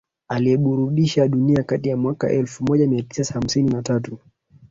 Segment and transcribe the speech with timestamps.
[0.27, 4.19] aliyeburudhisha dunia kati ya mwaka elfu moja mia tisa hamsini na tatu